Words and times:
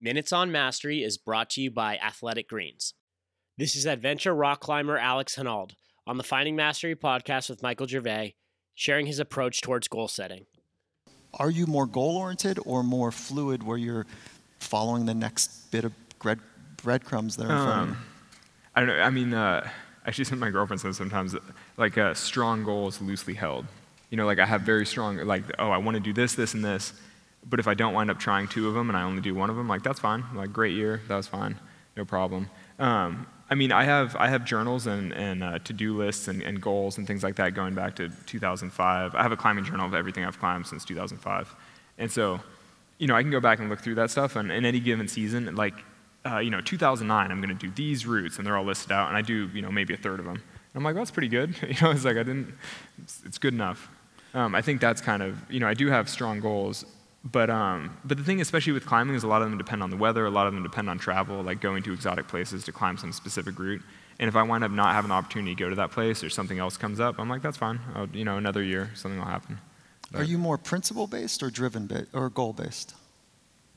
Minutes 0.00 0.32
on 0.32 0.52
Mastery 0.52 1.02
is 1.02 1.18
brought 1.18 1.50
to 1.50 1.60
you 1.60 1.72
by 1.72 1.96
Athletic 1.96 2.48
Greens. 2.48 2.94
This 3.56 3.74
is 3.74 3.84
adventure 3.84 4.32
rock 4.32 4.60
climber 4.60 4.96
Alex 4.96 5.34
Honnold 5.34 5.72
on 6.06 6.18
the 6.18 6.22
Finding 6.22 6.54
Mastery 6.54 6.94
podcast 6.94 7.50
with 7.50 7.64
Michael 7.64 7.88
Gervais, 7.88 8.36
sharing 8.76 9.06
his 9.06 9.18
approach 9.18 9.60
towards 9.60 9.88
goal 9.88 10.06
setting. 10.06 10.46
Are 11.34 11.50
you 11.50 11.66
more 11.66 11.84
goal 11.84 12.16
oriented 12.16 12.60
or 12.64 12.84
more 12.84 13.10
fluid 13.10 13.64
where 13.64 13.76
you're 13.76 14.06
following 14.60 15.04
the 15.04 15.14
next 15.14 15.68
bit 15.72 15.84
of 15.84 15.92
bread, 16.20 16.38
breadcrumbs 16.76 17.36
that 17.36 17.46
are 17.46 17.56
in 17.56 17.64
front 17.64 17.80
of 17.80 17.88
you? 17.88 17.94
Um, 17.94 18.04
I 18.76 18.80
don't 18.80 18.88
know. 18.88 19.02
I 19.02 19.10
mean, 19.10 19.34
uh, 19.34 19.68
actually, 20.06 20.26
some 20.26 20.34
of 20.34 20.40
my 20.42 20.50
girlfriend 20.50 20.80
says 20.80 20.96
sometimes, 20.96 21.34
like, 21.76 21.96
a 21.96 22.14
strong 22.14 22.62
goal 22.62 22.86
is 22.86 23.02
loosely 23.02 23.34
held. 23.34 23.66
You 24.10 24.16
know, 24.16 24.26
like 24.26 24.38
I 24.38 24.46
have 24.46 24.60
very 24.60 24.86
strong, 24.86 25.16
like, 25.26 25.42
oh, 25.58 25.70
I 25.70 25.78
want 25.78 25.96
to 25.96 26.00
do 26.00 26.12
this, 26.12 26.36
this, 26.36 26.54
and 26.54 26.64
this. 26.64 26.92
But 27.48 27.60
if 27.60 27.66
I 27.66 27.74
don't 27.74 27.94
wind 27.94 28.10
up 28.10 28.18
trying 28.18 28.46
two 28.48 28.68
of 28.68 28.74
them 28.74 28.90
and 28.90 28.96
I 28.96 29.02
only 29.02 29.22
do 29.22 29.34
one 29.34 29.48
of 29.50 29.56
them, 29.56 29.68
like, 29.68 29.82
that's 29.82 30.00
fine. 30.00 30.24
Like, 30.34 30.52
great 30.52 30.74
year, 30.74 31.00
that 31.08 31.16
was 31.16 31.26
fine, 31.26 31.58
no 31.96 32.04
problem. 32.04 32.50
Um, 32.78 33.26
I 33.50 33.54
mean, 33.54 33.72
I 33.72 33.84
have, 33.84 34.14
I 34.16 34.28
have 34.28 34.44
journals 34.44 34.86
and, 34.86 35.12
and 35.14 35.42
uh, 35.42 35.58
to-do 35.60 35.96
lists 35.96 36.28
and, 36.28 36.42
and 36.42 36.60
goals 36.60 36.98
and 36.98 37.06
things 37.06 37.22
like 37.22 37.36
that 37.36 37.54
going 37.54 37.74
back 37.74 37.96
to 37.96 38.10
2005. 38.26 39.14
I 39.14 39.22
have 39.22 39.32
a 39.32 39.36
climbing 39.36 39.64
journal 39.64 39.86
of 39.86 39.94
everything 39.94 40.24
I've 40.24 40.38
climbed 40.38 40.66
since 40.66 40.84
2005. 40.84 41.56
And 41.96 42.12
so, 42.12 42.40
you 42.98 43.06
know, 43.06 43.14
I 43.14 43.22
can 43.22 43.30
go 43.30 43.40
back 43.40 43.58
and 43.60 43.70
look 43.70 43.80
through 43.80 43.94
that 43.96 44.10
stuff, 44.10 44.36
and 44.36 44.52
in 44.52 44.64
any 44.64 44.80
given 44.80 45.08
season, 45.08 45.54
like, 45.56 45.74
uh, 46.26 46.38
you 46.38 46.50
know, 46.50 46.60
2009, 46.60 47.30
I'm 47.30 47.40
going 47.40 47.56
to 47.56 47.66
do 47.66 47.72
these 47.74 48.06
routes, 48.06 48.36
and 48.36 48.46
they're 48.46 48.56
all 48.56 48.64
listed 48.64 48.92
out, 48.92 49.08
and 49.08 49.16
I 49.16 49.22
do, 49.22 49.48
you 49.54 49.62
know, 49.62 49.70
maybe 49.70 49.94
a 49.94 49.96
third 49.96 50.18
of 50.18 50.26
them. 50.26 50.34
And 50.34 50.42
I'm 50.74 50.84
like, 50.84 50.94
that's 50.94 51.10
pretty 51.10 51.28
good. 51.28 51.54
you 51.62 51.74
know, 51.80 51.90
it's 51.90 52.04
like 52.04 52.16
I 52.16 52.22
didn't, 52.22 52.54
it's, 53.02 53.22
it's 53.24 53.38
good 53.38 53.54
enough. 53.54 53.88
Um, 54.34 54.54
I 54.54 54.60
think 54.60 54.80
that's 54.80 55.00
kind 55.00 55.22
of, 55.22 55.38
you 55.50 55.58
know, 55.58 55.66
I 55.66 55.74
do 55.74 55.88
have 55.88 56.08
strong 56.08 56.40
goals, 56.40 56.84
but, 57.24 57.50
um, 57.50 57.96
but 58.04 58.16
the 58.16 58.24
thing, 58.24 58.40
especially 58.40 58.72
with 58.72 58.86
climbing, 58.86 59.14
is 59.16 59.22
a 59.24 59.28
lot 59.28 59.42
of 59.42 59.48
them 59.50 59.58
depend 59.58 59.82
on 59.82 59.90
the 59.90 59.96
weather, 59.96 60.24
a 60.26 60.30
lot 60.30 60.46
of 60.46 60.54
them 60.54 60.62
depend 60.62 60.88
on 60.88 60.98
travel, 60.98 61.42
like 61.42 61.60
going 61.60 61.82
to 61.84 61.92
exotic 61.92 62.28
places 62.28 62.64
to 62.64 62.72
climb 62.72 62.96
some 62.96 63.12
specific 63.12 63.58
route. 63.58 63.82
And 64.20 64.28
if 64.28 64.34
I 64.36 64.42
wind 64.42 64.64
up 64.64 64.70
not 64.70 64.94
having 64.94 65.10
the 65.10 65.14
opportunity 65.14 65.54
to 65.54 65.58
go 65.62 65.68
to 65.68 65.76
that 65.76 65.90
place 65.92 66.24
or 66.24 66.30
something 66.30 66.58
else 66.58 66.76
comes 66.76 66.98
up, 67.00 67.16
I'm 67.18 67.28
like, 67.28 67.42
that's 67.42 67.56
fine. 67.56 67.80
I'll, 67.94 68.08
you 68.08 68.24
know, 68.24 68.36
another 68.36 68.62
year, 68.62 68.90
something 68.94 69.18
will 69.18 69.26
happen. 69.26 69.58
Are 70.14 70.24
you 70.24 70.38
more 70.38 70.56
principle 70.58 71.06
based 71.06 71.42
or 71.42 71.50
driven 71.50 71.86
bit 71.86 72.08
or 72.12 72.30
goal 72.30 72.52
based? 72.52 72.94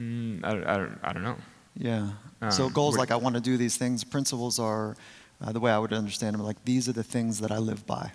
Mm, 0.00 0.44
I, 0.44 0.52
don't- 0.52 0.66
I, 0.66 0.76
don't, 0.76 0.98
I 1.02 1.12
don't 1.12 1.22
know. 1.24 1.36
Yeah. 1.76 2.10
so 2.50 2.66
Um, 2.66 2.72
goals 2.72 2.96
like 2.96 3.10
I 3.10 3.16
want 3.16 3.34
to 3.34 3.40
do 3.40 3.56
these 3.56 3.76
things. 3.76 4.02
Principles 4.04 4.58
are 4.58 4.96
uh, 5.42 5.52
the 5.52 5.60
way 5.60 5.72
I 5.72 5.78
would 5.78 5.92
understand 5.92 6.34
them. 6.34 6.42
Like 6.42 6.64
these 6.64 6.88
are 6.88 6.92
the 6.92 7.02
things 7.02 7.40
that 7.40 7.50
I 7.50 7.58
live 7.58 7.86
by. 7.86 8.12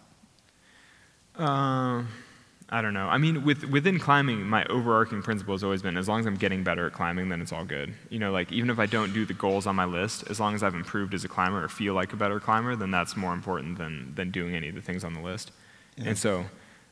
Um, 1.35 2.07
I 2.69 2.81
don't 2.81 2.95
know. 2.95 3.07
I 3.07 3.19
mean, 3.19 3.43
with, 3.45 3.63
within 3.65 3.99
climbing, 3.99 4.41
my 4.49 4.65
overarching 4.65 5.21
principle 5.21 5.53
has 5.53 5.63
always 5.63 5.83
been 5.83 5.97
as 5.97 6.07
long 6.07 6.19
as 6.21 6.25
I'm 6.25 6.35
getting 6.35 6.63
better 6.63 6.87
at 6.87 6.93
climbing, 6.93 7.29
then 7.29 7.39
it's 7.39 7.53
all 7.53 7.63
good. 7.63 7.93
You 8.09 8.17
know, 8.17 8.31
like 8.31 8.51
even 8.51 8.71
if 8.71 8.79
I 8.79 8.87
don't 8.87 9.13
do 9.13 9.23
the 9.23 9.35
goals 9.35 9.67
on 9.67 9.75
my 9.75 9.85
list, 9.85 10.23
as 10.29 10.39
long 10.39 10.55
as 10.55 10.63
I've 10.63 10.73
improved 10.73 11.13
as 11.13 11.23
a 11.23 11.27
climber 11.27 11.63
or 11.63 11.67
feel 11.69 11.93
like 11.93 12.11
a 12.11 12.15
better 12.15 12.39
climber, 12.39 12.75
then 12.75 12.89
that's 12.89 13.15
more 13.15 13.33
important 13.33 13.77
than, 13.77 14.13
than 14.15 14.31
doing 14.31 14.55
any 14.55 14.69
of 14.69 14.75
the 14.75 14.81
things 14.81 15.03
on 15.03 15.13
the 15.13 15.21
list. 15.21 15.51
Yeah. 15.97 16.05
And 16.09 16.17
so, 16.17 16.39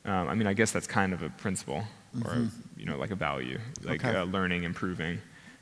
um, 0.05 0.29
I 0.29 0.35
mean, 0.35 0.45
I 0.45 0.53
guess 0.53 0.71
that's 0.71 0.85
kind 0.87 1.11
of 1.11 1.23
a 1.23 1.29
principle 1.29 1.83
or, 2.23 2.31
Mhm. 2.33 2.51
you 2.77 2.85
know, 2.85 2.97
like 2.97 3.09
a 3.09 3.15
value, 3.15 3.59
like 3.83 4.05
Okay. 4.05 4.15
uh, 4.15 4.25
learning, 4.25 4.63
improving. 4.63 5.19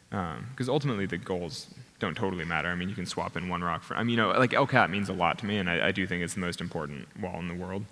Because 0.09 0.67
ultimately, 0.67 1.05
the 1.05 1.17
goals 1.17 1.73
don't 1.99 2.17
totally 2.17 2.43
matter. 2.43 2.67
I 2.67 2.75
mean, 2.75 2.89
you 2.89 2.95
can 2.95 3.05
swap 3.05 3.37
in 3.37 3.47
one 3.47 3.63
rock 3.63 3.81
for, 3.81 3.95
I 3.95 4.03
mean, 4.03 4.09
you 4.09 4.17
know, 4.17 4.31
like 4.31 4.53
El 4.53 4.67
Cap 4.67 4.89
means 4.89 5.07
a 5.07 5.13
lot 5.13 5.37
to 5.39 5.45
me, 5.45 5.57
and 5.57 5.69
I, 5.69 5.87
I 5.87 5.91
do 5.93 6.05
think 6.05 6.21
it's 6.21 6.33
the 6.33 6.41
most 6.41 6.59
important 6.59 7.07
wall 7.21 7.39
in 7.39 7.47
the 7.47 7.53
world. 7.53 7.85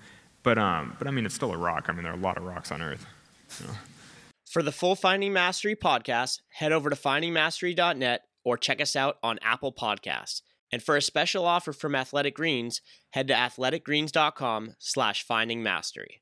But, 0.43 0.57
um, 0.57 0.95
but 0.97 1.07
I 1.07 1.11
mean, 1.11 1.25
it's 1.25 1.35
still 1.35 1.53
a 1.53 1.57
rock. 1.57 1.85
I 1.89 1.91
mean, 1.91 2.03
there 2.03 2.11
are 2.13 2.17
a 2.17 2.21
lot 2.21 2.37
of 2.37 2.43
rocks 2.43 2.71
on 2.71 2.81
Earth. 2.81 3.05
For 4.49 4.63
the 4.63 4.71
full 4.71 4.95
Finding 4.95 5.33
Mastery 5.33 5.75
podcast, 5.75 6.39
head 6.49 6.71
over 6.71 6.89
to 6.89 6.95
findingmastery.net 6.95 8.21
or 8.43 8.57
check 8.57 8.81
us 8.81 8.95
out 8.95 9.17
on 9.21 9.37
Apple 9.41 9.73
Podcasts. 9.73 10.41
And 10.71 10.81
for 10.81 10.95
a 10.95 11.01
special 11.01 11.45
offer 11.45 11.73
from 11.73 11.95
Athletic 11.95 12.35
Greens, 12.35 12.81
head 13.11 13.27
to 13.27 13.33
athleticgreens.com 13.33 14.75
slash 14.79 15.23
finding 15.23 15.63
mastery. 15.63 16.21